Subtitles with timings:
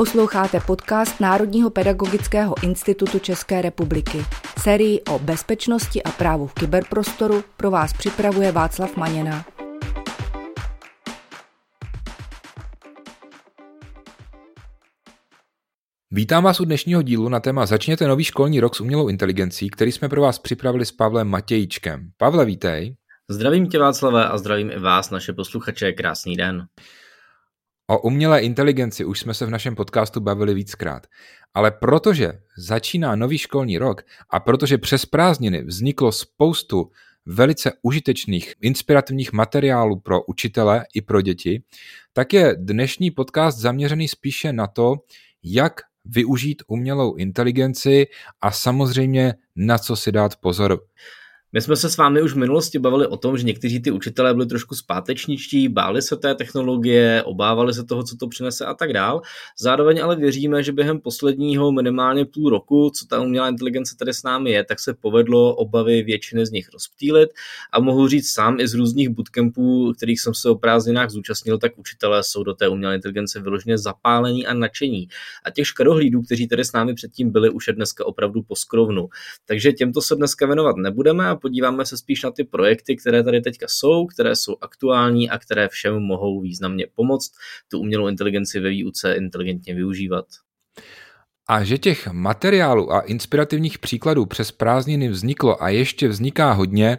[0.00, 4.18] Posloucháte podcast Národního pedagogického institutu České republiky.
[4.58, 9.44] Sérii o bezpečnosti a právu v kyberprostoru pro vás připravuje Václav Maněna.
[16.10, 19.92] Vítám vás u dnešního dílu na téma Začněte nový školní rok s umělou inteligencí, který
[19.92, 22.10] jsme pro vás připravili s Pavlem Matějíčkem.
[22.16, 22.96] Pavle, vítej.
[23.30, 25.92] Zdravím tě Václave a zdravím i vás, naše posluchače.
[25.92, 26.66] Krásný den.
[27.90, 31.06] O umělé inteligenci už jsme se v našem podcastu bavili víckrát.
[31.54, 36.90] Ale protože začíná nový školní rok a protože přes prázdniny vzniklo spoustu
[37.26, 41.62] velice užitečných, inspirativních materiálů pro učitele i pro děti,
[42.12, 44.94] tak je dnešní podcast zaměřený spíše na to,
[45.42, 48.06] jak využít umělou inteligenci
[48.40, 50.80] a samozřejmě na co si dát pozor.
[51.52, 54.34] My jsme se s vámi už v minulosti bavili o tom, že někteří ty učitelé
[54.34, 58.92] byli trošku zpátečničtí, báli se té technologie, obávali se toho, co to přinese a tak
[58.92, 59.20] dál.
[59.58, 64.22] Zároveň ale věříme, že během posledního minimálně půl roku, co ta umělá inteligence tady s
[64.22, 67.30] námi je, tak se povedlo obavy většiny z nich rozptýlit
[67.72, 71.78] a mohu říct sám i z různých bootcampů, kterých jsem se o prázdninách zúčastnil, tak
[71.78, 75.08] učitelé jsou do té umělé inteligence vyloženě zapálení a nadšení.
[75.44, 79.08] A těch škadohlídů, kteří tady s námi předtím byli, už je dneska opravdu poskrovnu.
[79.46, 83.40] Takže těmto se dneska věnovat nebudeme a podíváme se spíš na ty projekty, které tady
[83.40, 87.32] teďka jsou, které jsou aktuální a které všem mohou významně pomoct
[87.70, 90.26] tu umělou inteligenci ve výuce inteligentně využívat.
[91.48, 96.98] A že těch materiálů a inspirativních příkladů přes prázdniny vzniklo a ještě vzniká hodně,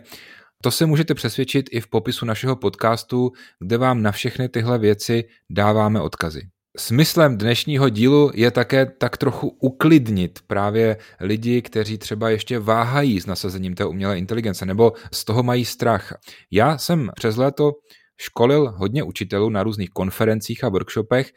[0.64, 5.23] to se můžete přesvědčit i v popisu našeho podcastu, kde vám na všechny tyhle věci
[5.50, 6.42] dáváme odkazy.
[6.78, 13.26] Smyslem dnešního dílu je také tak trochu uklidnit právě lidi, kteří třeba ještě váhají s
[13.26, 16.14] nasazením té umělé inteligence nebo z toho mají strach.
[16.52, 17.72] Já jsem přes léto
[18.18, 21.32] školil hodně učitelů na různých konferencích a workshopech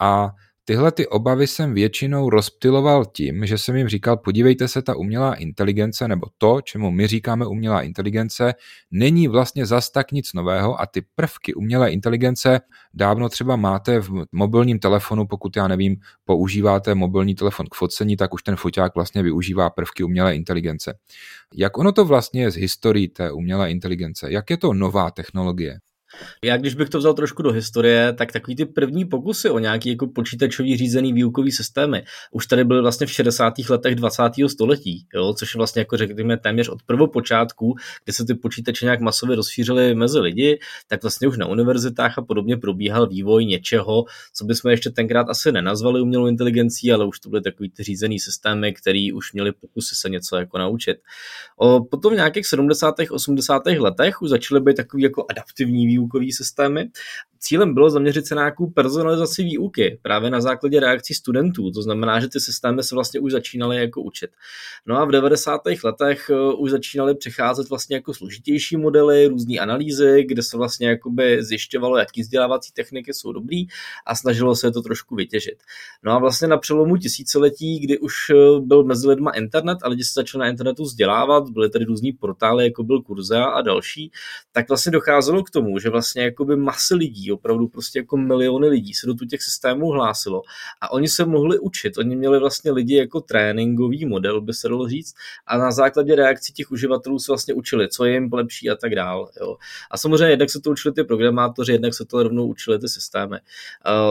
[0.00, 0.30] a
[0.70, 5.34] Tyhle ty obavy jsem většinou rozptiloval tím, že jsem jim říkal, podívejte se, ta umělá
[5.34, 8.54] inteligence, nebo to, čemu my říkáme umělá inteligence,
[8.90, 12.60] není vlastně zas tak nic nového a ty prvky umělé inteligence
[12.94, 18.34] dávno třeba máte v mobilním telefonu, pokud já nevím, používáte mobilní telefon k focení, tak
[18.34, 20.98] už ten foťák vlastně využívá prvky umělé inteligence.
[21.54, 24.32] Jak ono to vlastně je z historií té umělé inteligence?
[24.32, 25.78] Jak je to nová technologie?
[26.44, 29.88] Já když bych to vzal trošku do historie, tak takový ty první pokusy o nějaký
[29.88, 33.54] jako počítačový řízený výukový systémy už tady byly vlastně v 60.
[33.70, 34.22] letech 20.
[34.46, 39.00] století, jo, což je vlastně jako řekněme téměř od prvopočátku, kdy se ty počítače nějak
[39.00, 44.04] masově rozšířily mezi lidi, tak vlastně už na univerzitách a podobně probíhal vývoj něčeho,
[44.34, 48.18] co bychom ještě tenkrát asi nenazvali umělou inteligencí, ale už to byly takový ty řízený
[48.18, 50.96] systémy, který už měli pokusy se něco jako naučit.
[51.56, 52.94] O, potom v nějakých 70.
[53.10, 53.62] 80.
[53.66, 56.90] letech už začaly být takový jako adaptivní vývoj výukové systémy
[57.40, 61.70] cílem bylo zaměřit se na nějakou personalizaci výuky právě na základě reakcí studentů.
[61.70, 64.30] To znamená, že ty systémy se vlastně už začínaly jako učit.
[64.86, 65.60] No a v 90.
[65.84, 71.44] letech eh, už začínaly přicházet vlastně jako složitější modely, různé analýzy, kde se vlastně jakoby
[71.44, 73.66] zjišťovalo, jaký vzdělávací techniky jsou dobrý
[74.06, 75.62] a snažilo se to trošku vytěžit.
[76.02, 80.04] No a vlastně na přelomu tisíciletí, kdy už eh, byl mezi lidma internet a lidi
[80.04, 84.10] se začali na internetu vzdělávat, byly tady různý portály, jako byl Kurza a další,
[84.52, 88.94] tak vlastně docházelo k tomu, že vlastně jakoby masy lidí opravdu prostě jako miliony lidí
[88.94, 90.42] se do tu těch systémů hlásilo
[90.80, 94.88] a oni se mohli učit, oni měli vlastně lidi jako tréninkový model, by se dalo
[94.88, 95.14] říct,
[95.46, 98.94] a na základě reakcí těch uživatelů se vlastně učili, co je jim lepší a tak
[98.94, 99.30] dál.
[99.40, 99.56] Jo.
[99.90, 103.36] A samozřejmě jednak se to učili ty programátoři, jednak se to rovnou učili ty systémy.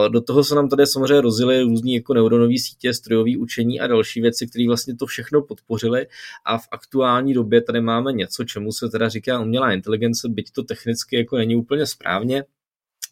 [0.10, 4.22] Do toho se nám tady samozřejmě rozjeli různý jako neuronové sítě, strojové učení a další
[4.22, 6.08] věci, které vlastně to všechno podpořily
[6.46, 10.64] a v aktuální době tady máme něco, čemu se teda říká umělá inteligence, byť to
[10.64, 12.44] technicky jako není úplně správně,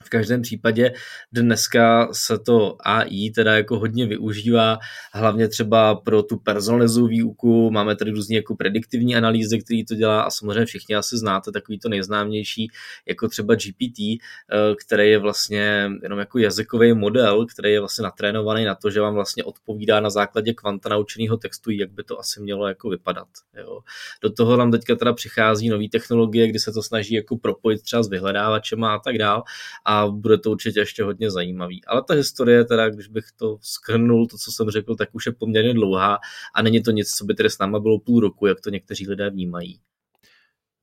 [0.07, 0.93] v každém případě
[1.31, 4.77] dneska se to AI teda jako hodně využívá,
[5.13, 7.71] hlavně třeba pro tu personalizovanou výuku.
[7.71, 11.79] Máme tady různé jako prediktivní analýzy, který to dělá a samozřejmě všichni asi znáte takový
[11.79, 12.67] to nejznámější,
[13.07, 18.65] jako třeba GPT, eh, který je vlastně jenom jako jazykový model, který je vlastně natrénovaný
[18.65, 22.41] na to, že vám vlastně odpovídá na základě kvanta naučeného textu, jak by to asi
[22.41, 23.27] mělo jako vypadat.
[23.57, 23.79] Jo.
[24.23, 28.03] Do toho nám teďka teda přichází nové technologie, kdy se to snaží jako propojit třeba
[28.03, 29.43] s vyhledávačem a tak dál
[29.85, 31.85] a bude to určitě ještě hodně zajímavý.
[31.85, 35.31] Ale ta historie, teda, když bych to skrnul, to, co jsem řekl, tak už je
[35.31, 36.17] poměrně dlouhá
[36.55, 39.07] a není to nic, co by tedy s náma bylo půl roku, jak to někteří
[39.09, 39.79] lidé vnímají.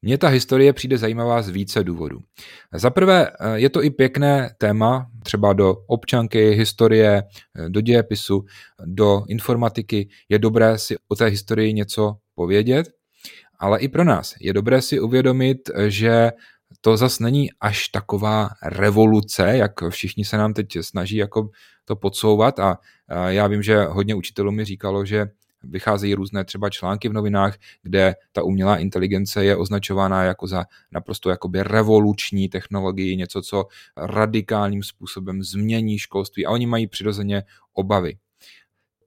[0.02, 2.20] Mně ta historie přijde zajímavá z více důvodů.
[2.72, 7.22] Za prvé eh, je to i pěkné téma, třeba do občanky, historie,
[7.58, 8.44] eh, do dějepisu,
[8.84, 10.08] do informatiky.
[10.28, 12.86] Je dobré si o té historii něco povědět,
[13.58, 16.32] ale i pro nás je dobré si uvědomit, že
[16.80, 21.50] to zas není až taková revoluce, jak všichni se nám teď snaží jako
[21.84, 22.58] to podsouvat.
[22.58, 22.78] A
[23.28, 25.26] já vím, že hodně učitelů mi říkalo, že
[25.62, 31.30] vycházejí různé třeba články v novinách, kde ta umělá inteligence je označována jako za naprosto
[31.30, 33.66] jakoby revoluční technologii, něco, co
[33.96, 36.46] radikálním způsobem změní školství.
[36.46, 37.42] A oni mají přirozeně
[37.72, 38.16] obavy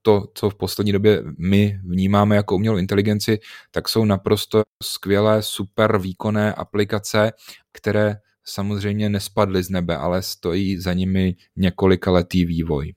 [0.08, 3.40] to, co v poslední době my vnímáme jako umělou inteligenci,
[3.72, 7.32] tak jsou naprosto skvělé, super výkonné aplikace,
[7.74, 12.94] které samozřejmě nespadly z nebe, ale stojí za nimi několika letý vývoj.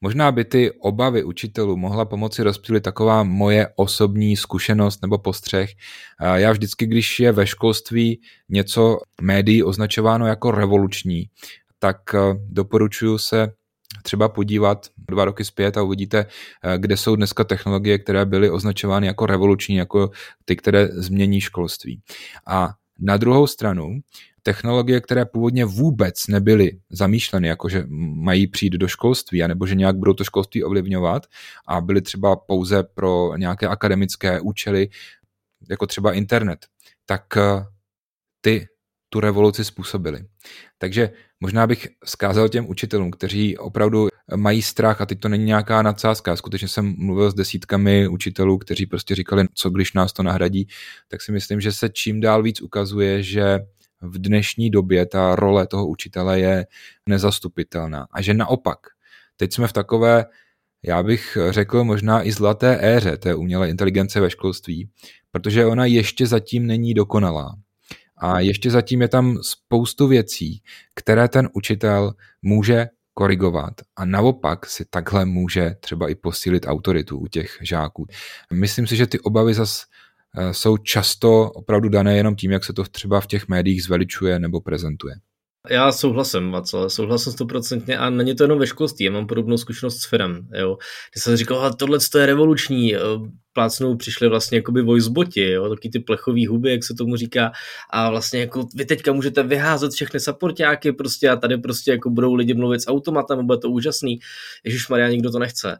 [0.00, 5.70] Možná by ty obavy učitelů mohla pomoci rozptýlit taková moje osobní zkušenost nebo postřeh.
[6.34, 11.24] Já vždycky, když je ve školství něco médií označováno jako revoluční,
[11.78, 11.96] tak
[12.48, 13.52] doporučuji se
[14.06, 19.06] třeba podívat dva roky zpět a uvidíte, eh, kde jsou dneska technologie, které byly označovány
[19.06, 20.10] jako revoluční, jako
[20.44, 22.00] ty, které změní školství.
[22.46, 23.98] A na druhou stranu,
[24.42, 29.96] technologie, které původně vůbec nebyly zamýšleny, jako že mají přijít do školství, anebo že nějak
[29.96, 31.26] budou to školství ovlivňovat
[31.66, 34.88] a byly třeba pouze pro nějaké akademické účely,
[35.70, 36.66] jako třeba internet,
[37.06, 37.66] tak eh,
[38.40, 38.66] ty
[39.08, 40.24] tu revoluci způsobili.
[40.78, 41.10] Takže
[41.40, 46.36] možná bych zkázal těm učitelům, kteří opravdu mají strach a teď to není nějaká nadsázka.
[46.36, 50.68] Skutečně jsem mluvil s desítkami učitelů, kteří prostě říkali, co když nás to nahradí,
[51.08, 53.58] tak si myslím, že se čím dál víc ukazuje, že
[54.00, 56.66] v dnešní době ta role toho učitele je
[57.08, 58.78] nezastupitelná a že naopak,
[59.36, 60.24] teď jsme v takové
[60.86, 64.88] já bych řekl možná i zlaté éře té umělé inteligence ve školství,
[65.30, 67.56] protože ona ještě zatím není dokonalá.
[68.18, 70.62] A ještě zatím je tam spoustu věcí,
[70.94, 77.26] které ten učitel může korigovat a naopak si takhle může třeba i posílit autoritu u
[77.26, 78.06] těch žáků.
[78.52, 79.84] Myslím si, že ty obavy zas
[80.38, 84.38] eh, jsou často opravdu dané jenom tím, jak se to třeba v těch médiích zveličuje
[84.38, 85.14] nebo prezentuje.
[85.70, 89.98] Já souhlasím, Václav, souhlasím stoprocentně a není to jenom ve školství, já mám podobnou zkušenost
[89.98, 90.78] s firem, jo.
[91.12, 93.00] Když jsem říkal, tohle je revoluční, eh,
[93.56, 97.52] plácnou přišli vlastně jakoby voiceboti, jo, taky ty plechový huby, jak se tomu říká,
[97.90, 102.34] a vlastně jako vy teďka můžete vyházet všechny supportáky prostě a tady prostě jako budou
[102.34, 104.18] lidi mluvit s automatem, bude to úžasný.
[104.64, 105.78] Ježíš Maria, nikdo to nechce.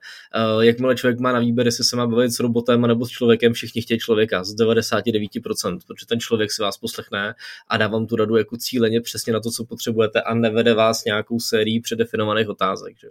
[0.56, 3.52] Uh, jakmile člověk má na výběr, jestli se má bavit s robotem nebo s člověkem,
[3.52, 7.34] všichni chtějí člověka z 99%, protože ten člověk si vás poslechne
[7.68, 11.04] a dá vám tu radu jako cíleně přesně na to, co potřebujete a nevede vás
[11.04, 12.98] nějakou sérií předefinovaných otázek.
[12.98, 13.08] Že.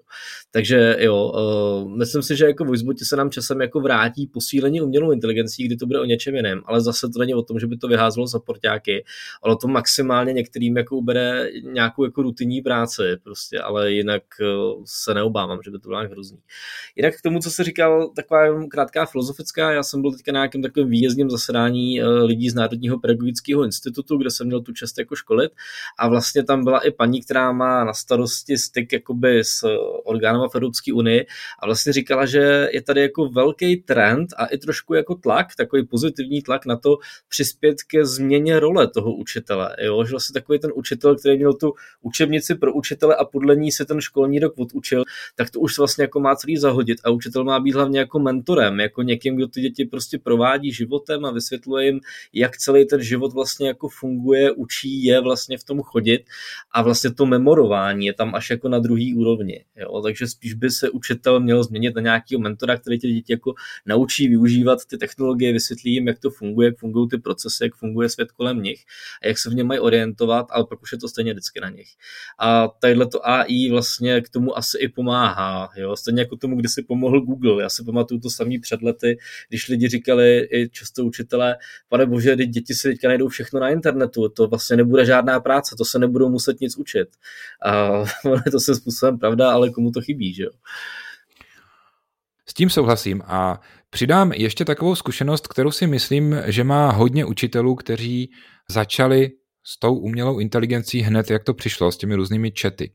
[0.51, 4.81] Takže jo, uh, myslím si, že jako voiceboti se nám časem jako vrátí, posílí posílení
[4.81, 7.67] umělou inteligencí, kdy to bude o něčem jiném, ale zase to není o tom, že
[7.67, 9.03] by to vyházelo za portáky,
[9.43, 14.45] ale to maximálně některým jako ubere nějakou jako rutinní práci, prostě, ale jinak eh,
[14.85, 16.37] se neobávám, že by to bylo nějak hrozný.
[16.95, 20.61] Jinak k tomu, co se říkal, taková krátká filozofická, já jsem byl teďka na nějakém
[20.61, 25.15] takovém výjezdním zasedání eh, lidí z Národního pedagogického institutu, kde jsem měl tu čest jako
[25.15, 25.51] školit
[25.99, 29.67] a vlastně tam byla i paní, která má na starosti styk jakoby s
[30.03, 31.25] orgánem v Evropské unii
[31.59, 35.85] a vlastně říkala, že je tady jako velký trend a i trošku jako tlak, takový
[35.85, 36.97] pozitivní tlak na to
[37.29, 39.75] přispět ke změně role toho učitele.
[39.81, 40.03] Jo?
[40.03, 43.85] Že vlastně takový ten učitel, který měl tu učebnici pro učitele a podle ní se
[43.85, 45.03] ten školní rok odučil,
[45.35, 48.79] tak to už vlastně jako má celý zahodit a učitel má být hlavně jako mentorem,
[48.79, 51.99] jako někým, kdo ty děti prostě provádí životem a vysvětluje jim,
[52.33, 56.25] jak celý ten život vlastně jako funguje, učí je vlastně v tom chodit
[56.71, 59.65] a vlastně to memorování je tam až jako na druhý úrovni.
[59.75, 60.01] Jo?
[60.01, 63.53] Takže spíš by se učitel měl změnit na nějakého mentora, který ty děti jako
[63.85, 68.09] naučí využívat ty technologie, vysvětlí jim, jak to funguje, jak fungují ty procesy, jak funguje
[68.09, 68.83] svět kolem nich
[69.23, 71.69] a jak se v něm mají orientovat, ale pak už je to stejně vždycky na
[71.69, 71.87] nich.
[72.39, 75.69] A tadyhle to AI vlastně k tomu asi i pomáhá.
[75.77, 75.95] Jo?
[75.95, 77.63] Stejně jako tomu, kdy si pomohl Google.
[77.63, 79.17] Já si pamatuju to samý před lety,
[79.49, 81.57] když lidi říkali, i často učitelé,
[81.89, 85.85] pane bože, děti si teďka najdou všechno na internetu, to vlastně nebude žádná práce, to
[85.85, 87.07] se nebudou muset nic učit.
[87.65, 88.03] A
[88.51, 90.51] to se způsobem pravda, ale komu to chybí, že jo?
[92.49, 97.75] S tím souhlasím a přidám ještě takovou zkušenost, kterou si myslím, že má hodně učitelů,
[97.75, 98.31] kteří
[98.69, 99.31] začali
[99.63, 102.91] s tou umělou inteligencí hned, jak to přišlo, s těmi různými čety.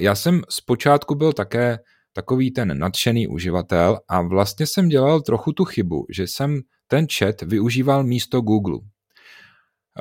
[0.00, 1.78] Já jsem zpočátku byl také
[2.12, 7.42] takový ten nadšený uživatel a vlastně jsem dělal trochu tu chybu, že jsem ten chat
[7.42, 8.78] využíval místo Google.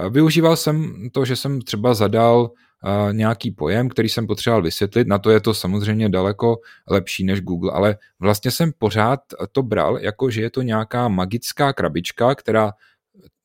[0.10, 2.52] Využíval jsem to, že jsem třeba zadal
[3.12, 5.08] nějaký pojem, který jsem potřeboval vysvětlit.
[5.08, 6.58] Na to je to samozřejmě daleko
[6.90, 9.20] lepší než Google, ale vlastně jsem pořád
[9.52, 12.72] to bral, jako že je to nějaká magická krabička, která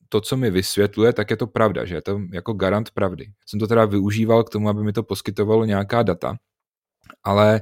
[0.08, 3.26] to, co mi vysvětluje, tak je to pravda, že je to jako garant pravdy.
[3.46, 6.36] Jsem to teda využíval k tomu, aby mi to poskytovalo nějaká data,
[7.24, 7.60] ale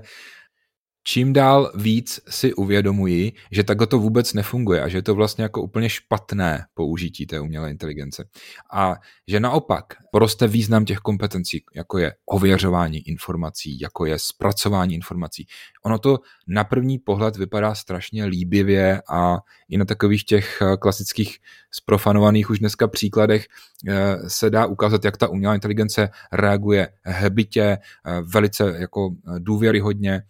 [1.05, 5.43] čím dál víc si uvědomuji, že takhle to vůbec nefunguje a že je to vlastně
[5.43, 8.25] jako úplně špatné použití té umělé inteligence.
[8.73, 8.95] A
[9.29, 15.47] že naopak poroste význam těch kompetencí, jako je ověřování informací, jako je zpracování informací.
[15.85, 21.39] Ono to na první pohled vypadá strašně líbivě a i na takových těch eh, klasických
[21.71, 23.47] sprofanovaných už dneska příkladech
[23.89, 27.79] eh, se dá ukázat, jak ta umělá inteligence reaguje hebitě, eh,
[28.23, 30.23] velice jako důvěryhodně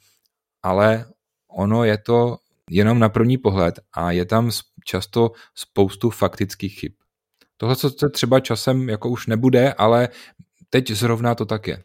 [0.62, 1.04] ale
[1.50, 2.36] ono je to
[2.70, 4.50] jenom na první pohled a je tam
[4.84, 6.92] často spoustu faktických chyb.
[7.56, 10.08] Tohle, co třeba časem jako už nebude, ale
[10.70, 11.84] teď zrovna to tak je.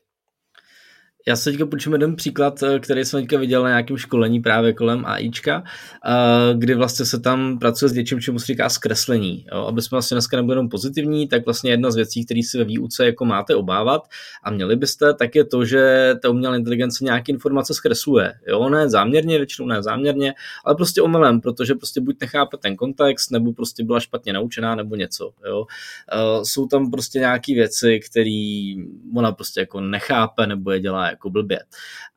[1.27, 4.73] Já se teďka počím jeden příklad, eh, který jsem teďka viděl na nějakém školení právě
[4.73, 5.63] kolem AIčka,
[6.05, 9.45] eh, kdy vlastně se tam pracuje s něčím, čemu se říká zkreslení.
[9.67, 12.63] Aby jsme vlastně dneska nebyli jenom pozitivní, tak vlastně jedna z věcí, které si ve
[12.63, 14.01] výuce jako máte obávat
[14.43, 18.33] a měli byste, tak je to, že ta umělá inteligence nějaké informace zkresluje.
[18.47, 18.69] Jo?
[18.69, 20.33] Ne záměrně, většinou ne záměrně,
[20.65, 24.95] ale prostě omylem, protože prostě buď nechápe ten kontext, nebo prostě byla špatně naučená, nebo
[24.95, 25.31] něco.
[25.47, 25.65] Jo?
[26.11, 28.73] Eh, jsou tam prostě nějaké věci, které
[29.15, 31.59] ona prostě jako nechápe, nebo je dělá jako blbě.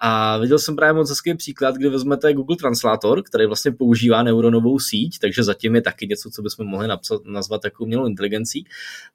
[0.01, 4.79] A viděl jsem právě moc hezký příklad, kdy vezmete Google Translator, který vlastně používá neuronovou
[4.79, 8.65] síť, takže zatím je taky něco, co bychom mohli napsat, nazvat jako umělou inteligencí.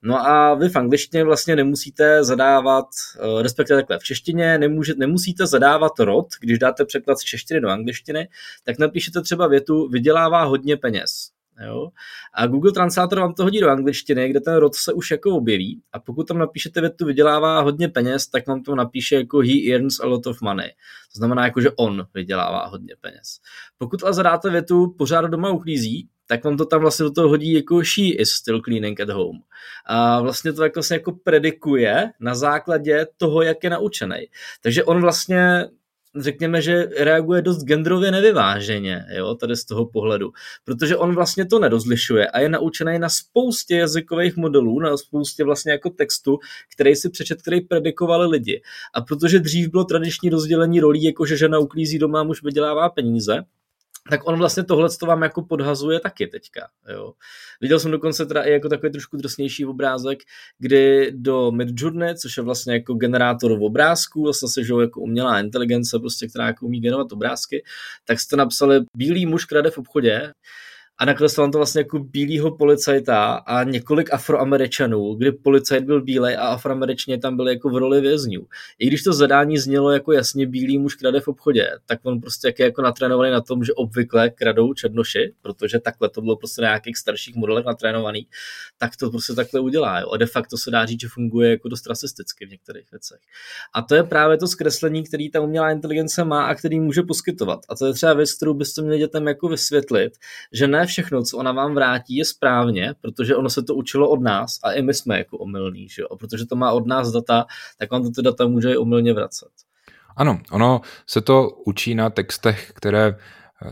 [0.02, 2.86] No a vy v angličtině vlastně nemusíte zadávat,
[3.20, 7.70] eh, respektive takhle v češtině nemůže, nemusíte zadávat rod, když dáte překlad z češtiny do
[7.70, 8.30] angličtiny,
[8.64, 11.35] tak napíšete třeba větu vydělává hodně peněz.
[11.64, 11.90] Jo?
[12.34, 15.82] A Google Translator vám to hodí do angličtiny, kde ten rod se už jako objeví
[15.94, 20.00] a pokud tam napíšete větu vydělává hodně peněz, tak vám to napíše jako he earns
[20.00, 20.70] a lot of money.
[21.14, 23.40] To znamená jako, že on vydělává hodně peněz.
[23.78, 27.54] Pokud ale zadáte větu pořád doma uklízí, tak vám to tam vlastně do toho hodí
[27.54, 29.40] jako she is still cleaning at home.
[29.86, 34.28] A vlastně to jako, vlastně jako predikuje na základě toho, jak je naučený.
[34.62, 35.66] Takže on vlastně
[36.18, 40.32] řekněme, že reaguje dost genderově nevyváženě, jo, tady z toho pohledu,
[40.66, 45.72] protože on vlastně to nedozlišuje a je naučený na spoustě jazykových modelů, na spoustě vlastně
[45.72, 46.38] jako textu,
[46.74, 48.62] který si přečet, který predikovali lidi.
[48.94, 53.44] A protože dřív bylo tradiční rozdělení rolí, jako že žena uklízí doma, muž vydělává peníze,
[54.10, 56.68] tak on vlastně tohle to vám jako podhazuje taky teďka.
[56.94, 57.14] Jo.
[57.62, 60.20] Viděl jsem dokonce teda i jako takový trošku drsnější obrázek,
[60.60, 66.00] kdy do Midjourney, což je vlastně jako generátor obrázků, vlastně se žijou jako umělá inteligence,
[66.00, 67.64] prostě, která jako umí generovat obrázky,
[68.06, 70.34] tak jste napsali bílý muž krade v obchodě
[70.98, 76.42] a nakreslil to vlastně jako bílýho policajta a několik afroameričanů, kdy policajt byl bílej a
[76.42, 78.48] afroameričané tam byli jako v roli vězňů.
[78.80, 82.48] I když to zadání znělo jako jasně bílý muž krade v obchodě, tak on prostě
[82.48, 86.62] jak je jako natrénovaný na tom, že obvykle kradou černoši, protože takhle to bylo prostě
[86.62, 88.28] na nějakých starších modelech natrénovaný,
[88.78, 90.00] tak to prostě takhle udělá.
[90.00, 90.10] Jo.
[90.12, 93.20] A de facto se dá říct, že funguje jako dost rasisticky v některých věcech.
[93.74, 97.60] A to je právě to zkreslení, který ta umělá inteligence má a který může poskytovat.
[97.70, 100.14] A to je třeba věc, kterou byste měli dětem jako vysvětlit,
[100.52, 104.22] že ne všechno, co ona vám vrátí, je správně, protože ono se to učilo od
[104.22, 106.18] nás a i my jsme jako omylní, že jo?
[106.18, 107.46] Protože to má od nás data,
[107.78, 109.50] tak vám to ty data může i omylně vracet.
[110.18, 113.16] Ano, ono se to učí na textech, které eh,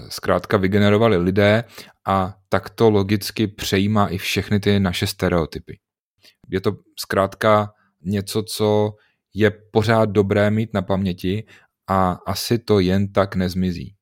[0.09, 1.63] zkrátka vygenerovali lidé
[2.07, 5.79] a tak to logicky přejímá i všechny ty naše stereotypy.
[6.49, 8.93] Je to zkrátka něco, co
[9.33, 11.43] je pořád dobré mít na paměti
[11.87, 13.92] a asi to jen tak nezmizí.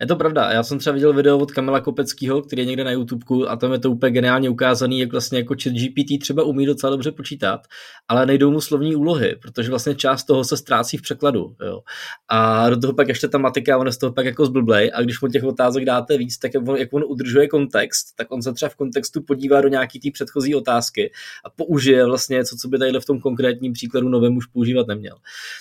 [0.00, 0.52] Je to pravda.
[0.52, 3.72] Já jsem třeba viděl video od Kamila Kopeckého, který je někde na YouTube a tam
[3.72, 7.60] je to úplně geniálně ukázaný, jak vlastně jako chat GPT třeba umí docela dobře počítat,
[8.08, 11.56] ale nejdou mu slovní úlohy, protože vlastně část toho se ztrácí v překladu.
[11.66, 11.80] Jo.
[12.28, 15.02] A do toho pak ještě ta matika, on je z toho pak jako zblblej a
[15.02, 18.42] když mu těch otázek dáte víc, tak jak on, jak on udržuje kontext, tak on
[18.42, 21.12] se třeba v kontextu podívá do nějaký té předchozí otázky
[21.44, 25.16] a použije vlastně něco, co by tady v tom konkrétním příkladu novém už používat neměl.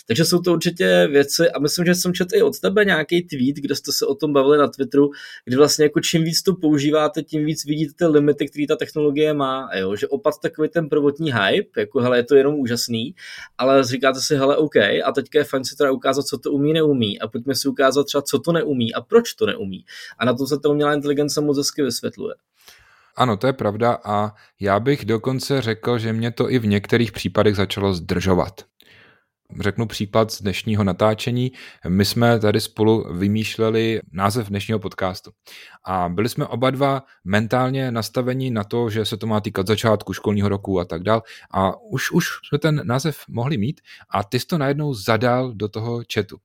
[0.07, 3.55] Takže jsou to určitě věci a myslím, že jsem četl i od tebe nějaký tweet,
[3.55, 5.09] kde jste se o tom tom bavili na Twitteru,
[5.45, 9.33] kdy vlastně jako čím víc to používáte, tím víc vidíte ty limity, které ta technologie
[9.33, 9.95] má, jo?
[9.95, 13.15] že opad takový ten prvotní hype, jako hele, je to jenom úžasný,
[13.57, 16.73] ale říkáte si, hele, OK, a teďka je fajn si teda ukázat, co to umí,
[16.73, 19.85] neumí a pojďme si ukázat třeba, co to neumí a proč to neumí.
[20.19, 22.35] A na to se to umělá inteligence moc hezky vysvětluje.
[23.15, 27.11] Ano, to je pravda a já bych dokonce řekl, že mě to i v některých
[27.11, 28.61] případech začalo zdržovat.
[29.59, 31.51] Řeknu příklad z dnešního natáčení.
[31.87, 35.31] My jsme tady spolu vymýšleli název dnešního podcastu.
[35.85, 40.13] A byli jsme oba dva mentálně nastaveni na to, že se to má týkat začátku
[40.13, 41.23] školního roku a tak dál.
[41.51, 45.69] A už, už jsme ten název mohli mít a ty jsi to najednou zadal do
[45.69, 46.37] toho chatu.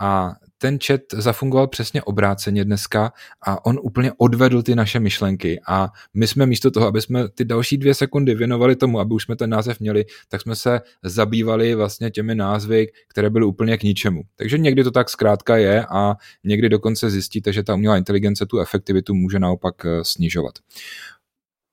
[0.00, 3.12] A ten chat zafungoval přesně obráceně dneska
[3.46, 7.44] a on úplně odvedl ty naše myšlenky a my jsme místo toho, aby jsme ty
[7.44, 11.74] další dvě sekundy věnovali tomu, aby už jsme ten název měli, tak jsme se zabývali
[11.74, 14.22] vlastně těmi názvy, které byly úplně k ničemu.
[14.36, 18.58] Takže někdy to tak zkrátka je a někdy dokonce zjistíte, že ta umělá inteligence tu
[18.58, 20.54] efektivitu může naopak eh, snižovat.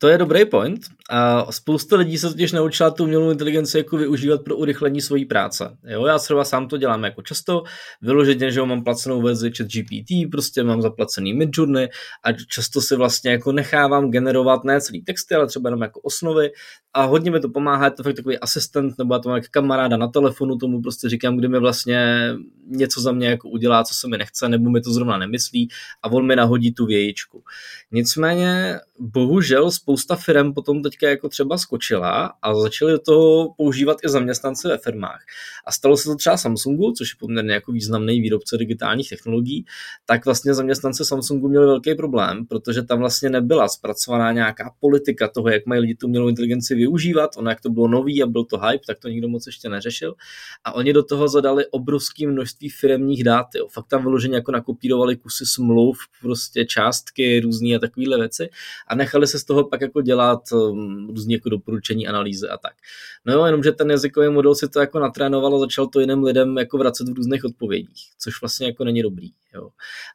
[0.03, 0.79] To je dobrý point.
[1.09, 5.77] A spousta lidí se totiž naučila tu umělou inteligenci jako využívat pro urychlení své práce.
[5.87, 7.63] Jo, já třeba sám to dělám jako často,
[8.01, 11.89] vyloženě, že mám placenou verzi chat GPT, prostě mám zaplacený Midjourney
[12.23, 16.51] a často si vlastně jako nechávám generovat ne celý texty, ale třeba jenom jako osnovy
[16.93, 19.47] a hodně mi to pomáhá, je to fakt takový asistent, nebo já to mám jako
[19.51, 22.29] kamaráda na telefonu, tomu prostě říkám, kdy mi vlastně
[22.67, 25.69] něco za mě jako udělá, co se mi nechce, nebo mi to zrovna nemyslí
[26.03, 27.43] a on mi nahodí tu vějičku.
[27.91, 34.09] Nicméně, bohužel spousta firm potom teďka jako třeba skočila a začali do toho používat i
[34.09, 35.21] zaměstnanci ve firmách.
[35.65, 39.65] A stalo se to třeba Samsungu, což je poměrně jako významný výrobce digitálních technologií,
[40.05, 45.49] tak vlastně zaměstnanci Samsungu měli velký problém, protože tam vlastně nebyla zpracovaná nějaká politika toho,
[45.49, 47.29] jak mají lidi tu umělou inteligenci využívat.
[47.37, 50.15] Ono, jak to bylo nový a byl to hype, tak to nikdo moc ještě neřešil.
[50.63, 53.47] A oni do toho zadali obrovské množství firemních dát.
[53.55, 53.67] Jo.
[53.71, 58.49] Fakt tam vyloženě jako nakopírovali kusy smluv, prostě částky, různé a takovéhle věci
[58.87, 60.41] a nechali se z toho pak jako dělat
[61.07, 62.73] různě jako doporučení, analýzy a tak.
[63.25, 66.57] No jo, jenomže ten jazykový model si to jako natrénoval a začal to jiným lidem
[66.57, 69.29] jako vracet v různých odpovědích, což vlastně jako není dobrý.
[69.55, 69.69] Jo.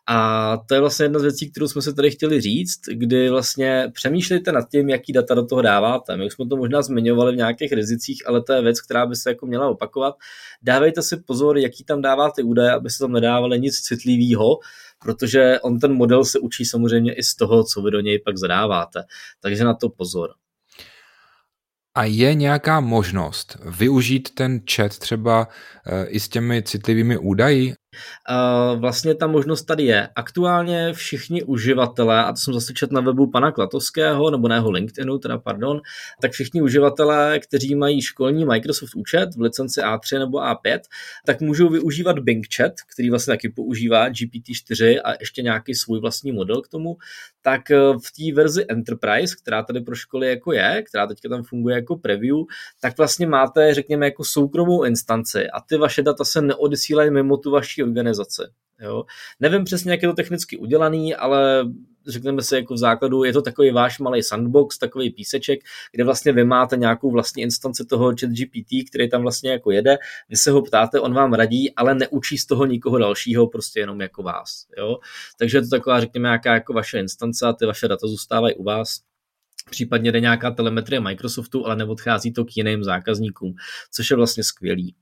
[0.07, 3.91] A to je vlastně jedna z věcí, kterou jsme se tady chtěli říct, kdy vlastně
[3.95, 6.17] přemýšlejte nad tím, jaký data do toho dáváte.
[6.17, 9.31] My jsme to možná zmiňovali v nějakých rizicích, ale to je věc, která by se
[9.31, 10.15] jako měla opakovat.
[10.63, 14.59] Dávejte si pozor, jaký tam dáváte údaje, aby se tam nedávali nic citlivého,
[15.03, 18.39] protože on ten model se učí samozřejmě i z toho, co vy do něj pak
[18.39, 19.03] zadáváte.
[19.41, 20.31] Takže na to pozor.
[21.95, 25.49] A je nějaká možnost využít ten chat třeba
[25.87, 27.75] eh, i s těmi citlivými údaji?
[28.77, 30.09] Vlastně ta možnost tady je.
[30.17, 34.71] Aktuálně všichni uživatelé, a to jsem zase čet na webu pana Klatovského, nebo na jeho
[34.71, 35.81] LinkedInu, teda pardon,
[36.23, 40.81] tak všichni uživatelé, kteří mají školní Microsoft účet v licenci A3 nebo A5,
[41.27, 46.33] tak můžou využívat Bing Chat, který vlastně taky používá GPT-4 a ještě nějaký svůj vlastní
[46.33, 46.97] model k tomu,
[47.43, 51.43] tak eh, v té verzi Enterprise, která tady pro školy jako je, která teďka tam
[51.43, 52.37] funguje jako preview,
[52.81, 57.51] tak vlastně máte, řekněme, jako soukromou instanci a ty vaše data se neodesílají mimo tu
[57.51, 58.43] vaši organizaci.
[58.81, 59.05] Jo?
[59.41, 61.65] Nevím přesně, jak je to technicky udělaný, ale
[62.07, 65.61] řekneme si jako v základu, je to takový váš malý sandbox, takový píseček,
[65.93, 69.97] kde vlastně vy máte nějakou vlastní instanci toho chat GPT, který tam vlastně jako jede,
[70.29, 74.01] vy se ho ptáte, on vám radí, ale neučí z toho nikoho dalšího, prostě jenom
[74.01, 74.67] jako vás.
[74.79, 74.99] Jo?
[75.39, 78.65] Takže je to taková, řekněme, nějaká jako vaše instance a ty vaše data zůstávají u
[78.65, 79.01] vás
[79.71, 83.55] případně jde nějaká telemetrie Microsoftu, ale neodchází to k jiným zákazníkům,
[83.93, 84.95] což je vlastně skvělý.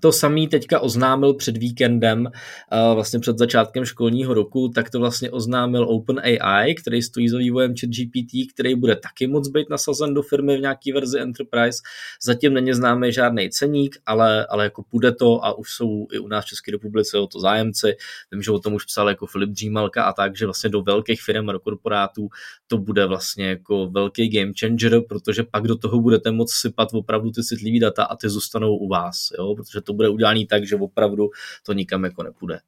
[0.00, 5.30] To samý teďka oznámil před víkendem, eh, vlastně před začátkem školního roku, tak to vlastně
[5.30, 10.56] oznámil OpenAI, který stojí za vývojem ChatGPT, který bude taky moc být nasazen do firmy
[10.56, 11.82] v nějaký verzi Enterprise.
[12.22, 16.28] Zatím není známý žádný ceník, ale, ale jako půjde to a už jsou i u
[16.28, 17.96] nás v České republice o to zájemci.
[18.32, 21.22] Vím, že o tom už psal jako Filip Dřímalka a tak, že vlastně do velkých
[21.22, 22.28] firm a do korporátů
[22.66, 27.30] to bude vlastně jako velký game changer, protože pak do toho budete moct sypat opravdu
[27.30, 29.54] ty citlivé data a ty zůstanou u vás, jo?
[29.54, 31.30] protože to bude udělané tak, že opravdu
[31.66, 32.60] to nikam jako nepůjde.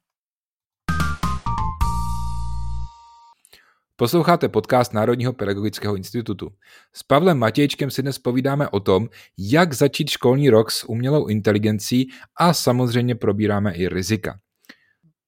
[3.95, 6.49] Posloucháte podcast Národního pedagogického institutu.
[6.93, 12.07] S Pavlem Matějčkem si dnes povídáme o tom, jak začít školní rok s umělou inteligencí
[12.35, 14.39] a samozřejmě probíráme i rizika.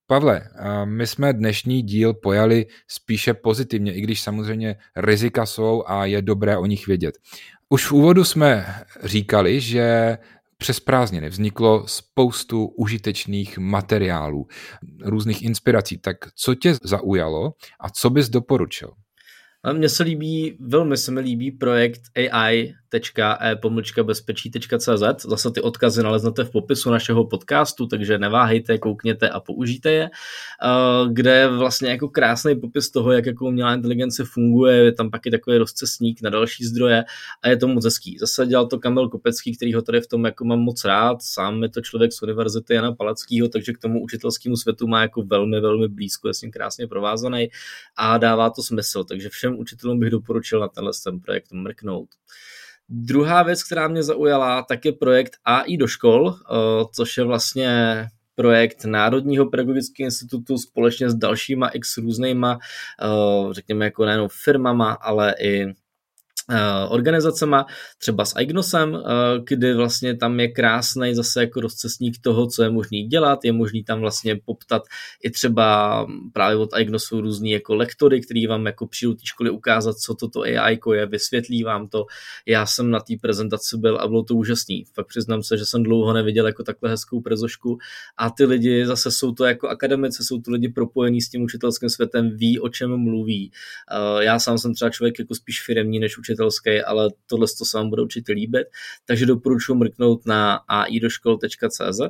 [0.06, 0.42] Pavle,
[0.84, 6.58] my jsme dnešní díl pojali spíše pozitivně, i když samozřejmě rizika jsou a je dobré
[6.58, 7.14] o nich vědět.
[7.68, 8.66] Už v úvodu jsme
[9.02, 10.18] říkali, že
[10.64, 14.46] přes prázdniny vzniklo spoustu užitečných materiálů,
[15.04, 15.98] různých inspirací.
[15.98, 18.90] Tak co tě zaujalo a co bys doporučil?
[19.72, 25.26] Mně se líbí, velmi se mi líbí projekt AI www.e-bezpečí.cz.
[25.28, 31.08] Zase ty odkazy naleznete v popisu našeho podcastu, takže neváhejte, koukněte a použijte je, eh,
[31.12, 35.26] kde je vlastně jako krásný popis toho, jak jako umělá inteligence funguje, je tam pak
[35.26, 37.04] i takový rozcesník na další zdroje
[37.42, 38.16] a je to moc hezký.
[38.20, 41.62] Zase dělal to Kamil Kopecký, který ho tady v tom jako mám moc rád, sám
[41.62, 45.60] je to člověk z Univerzity Jana Palackého, takže k tomu učitelskému světu má jako velmi,
[45.60, 47.48] velmi blízko, je s ním krásně provázaný
[47.96, 52.08] a dává to smysl, takže všem učitelům bych doporučil na tenhle ten projekt mrknout.
[52.88, 56.54] Druhá věc, která mě zaujala, tak je projekt AI do škol, eh,
[56.92, 62.58] což je vlastně projekt Národního pedagogického institutu společně s dalšíma x různýma,
[63.02, 65.66] eh, řekněme jako nejenom firmama, ale i
[66.88, 67.66] organizacema,
[67.98, 69.00] třeba s Ignosem, eh,
[69.48, 73.84] kdy vlastně tam je krásný zase jako rozcestník toho, co je možný dělat, je možný
[73.84, 74.82] tam vlastně poptat
[75.22, 79.96] i třeba právě od Ignosu různý jako lektory, který vám jako přijdu té školy ukázat,
[79.96, 82.06] co toto AI je, vysvětlí vám to.
[82.46, 84.84] Já jsem na té prezentaci byl a bylo to úžasný.
[84.94, 87.78] Fakt přiznám se, že jsem dlouho neviděl jako takhle hezkou prezošku
[88.16, 91.88] a ty lidi zase jsou to jako akademici, jsou to lidi propojení s tím učitelským
[91.88, 93.52] světem, ví, o čem mluví.
[93.90, 97.64] Eh, já sám jsem třeba člověk jako spíš firemní než učitel učitelský, ale tohle to
[97.64, 98.66] se vám bude určitě líbit,
[99.06, 102.00] takže doporučuji mrknout na aidoškol.cz.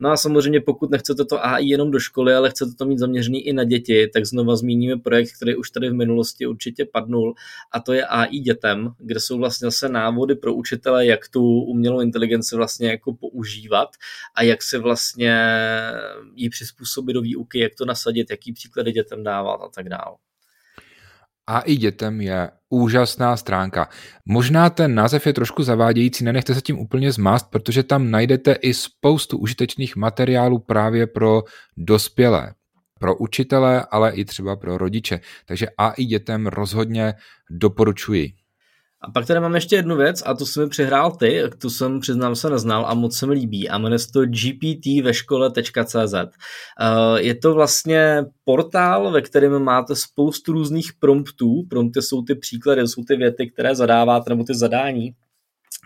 [0.00, 3.46] No a samozřejmě pokud nechcete to AI jenom do školy, ale chcete to mít zaměřený
[3.46, 7.34] i na děti, tak znova zmíníme projekt, který už tady v minulosti určitě padnul
[7.72, 12.00] a to je AI dětem, kde jsou vlastně zase návody pro učitele, jak tu umělou
[12.00, 13.88] inteligenci vlastně jako používat
[14.34, 15.36] a jak si vlastně
[16.34, 20.29] ji přizpůsobit do výuky, jak to nasadit, jaký příklady dětem dávat a tak dále
[21.50, 23.88] a i dětem je úžasná stránka.
[24.24, 28.74] Možná ten název je trošku zavádějící, nenechte se tím úplně zmást, protože tam najdete i
[28.74, 31.42] spoustu užitečných materiálů právě pro
[31.76, 32.54] dospělé,
[33.00, 35.20] pro učitele, ale i třeba pro rodiče.
[35.46, 37.14] Takže a i dětem rozhodně
[37.50, 38.32] doporučuji.
[39.02, 42.00] A pak tady mám ještě jednu věc a to jsem mi přihrál ty, tu jsem
[42.00, 44.86] přiznám se neznal a moc se mi líbí a jmenuje se to gpt
[46.06, 46.30] ve.
[46.80, 51.62] Eh, je to vlastně portál, ve kterém máte spoustu různých promptů.
[51.70, 55.10] Prompty jsou ty příklady, jsou ty věty, které zadáváte, nebo ty zadání,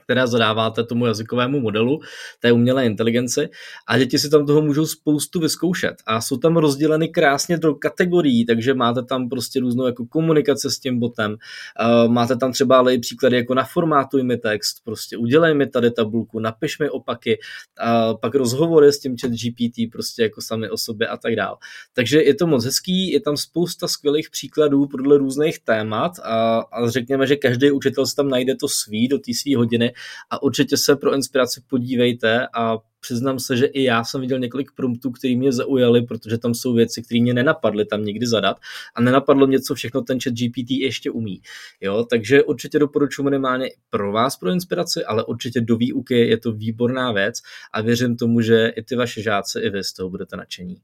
[0.05, 2.01] které zadáváte tomu jazykovému modelu,
[2.41, 3.49] té umělé inteligenci
[3.87, 5.95] a děti si tam toho můžou spoustu vyzkoušet.
[6.07, 10.79] A jsou tam rozděleny krásně do kategorií, takže máte tam prostě různou jako komunikace s
[10.79, 15.55] tím botem, uh, máte tam třeba ale i příklady jako naformátuj mi text, prostě udělej
[15.55, 20.41] mi tady tabulku, napiš mi opaky, uh, pak rozhovory s tím chat GPT prostě jako
[20.41, 21.57] sami o sobě a tak dále.
[21.93, 26.89] Takže je to moc hezký, je tam spousta skvělých příkladů podle různých témat a, a
[26.89, 29.95] řekněme, že každý učitel si tam najde to svý do té své hodiny
[30.31, 34.71] a určitě se pro inspiraci podívejte a přiznám se, že i já jsem viděl několik
[34.75, 38.57] promptů, které mě zaujaly, protože tam jsou věci, které mě nenapadly tam nikdy zadat
[38.95, 41.41] a nenapadlo mě, co všechno ten chat GPT ještě umí.
[41.81, 46.53] Jo, takže určitě doporučuji minimálně pro vás pro inspiraci, ale určitě do výuky je to
[46.53, 47.41] výborná věc
[47.73, 50.77] a věřím tomu, že i ty vaše žáci, i vy z toho budete nadšení.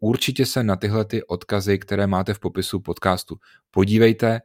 [0.00, 3.36] Určitě se na tyhle ty odkazy, které máte v popisu podcastu,
[3.70, 4.40] podívejte.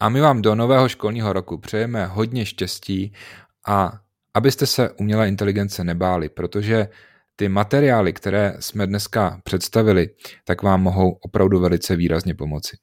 [0.00, 3.12] A my vám do nového školního roku přejeme hodně štěstí
[3.66, 3.92] a
[4.34, 6.88] abyste se umělé inteligence nebáli, protože
[7.36, 10.08] ty materiály, které jsme dneska představili,
[10.44, 12.76] tak vám mohou opravdu velice výrazně pomoci.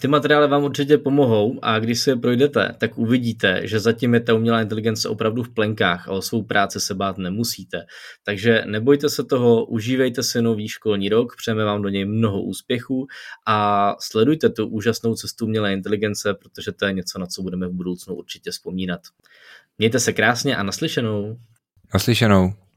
[0.00, 4.20] Ty materiály vám určitě pomohou a když si je projdete, tak uvidíte, že zatím je
[4.20, 7.86] ta umělá inteligence opravdu v plenkách a o svou práci se bát nemusíte.
[8.24, 13.06] Takže nebojte se toho, užívejte si nový školní rok, přejeme vám do něj mnoho úspěchů
[13.46, 17.72] a sledujte tu úžasnou cestu umělé inteligence, protože to je něco, na co budeme v
[17.72, 19.00] budoucnu určitě vzpomínat.
[19.78, 21.36] Mějte se krásně a naslyšenou.
[21.94, 22.52] Naslyšenou.